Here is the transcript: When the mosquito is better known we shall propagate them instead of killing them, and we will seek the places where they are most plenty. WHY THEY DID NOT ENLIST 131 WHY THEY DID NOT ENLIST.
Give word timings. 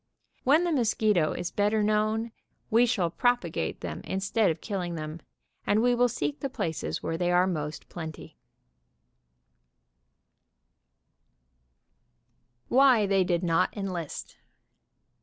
When 0.43 0.63
the 0.63 0.71
mosquito 0.71 1.31
is 1.33 1.51
better 1.51 1.83
known 1.83 2.31
we 2.71 2.87
shall 2.87 3.11
propagate 3.11 3.81
them 3.81 4.01
instead 4.03 4.49
of 4.49 4.59
killing 4.59 4.95
them, 4.95 5.19
and 5.67 5.79
we 5.79 5.93
will 5.93 6.09
seek 6.09 6.39
the 6.39 6.49
places 6.49 7.03
where 7.03 7.19
they 7.19 7.31
are 7.31 7.45
most 7.45 7.87
plenty. 7.87 8.35
WHY 12.67 13.05
THEY 13.05 13.23
DID 13.23 13.43
NOT 13.43 13.69
ENLIST 13.73 13.75
131 13.75 13.89
WHY 13.93 13.93
THEY 13.93 13.93
DID 13.93 13.93
NOT 13.93 13.93
ENLIST. 13.93 14.37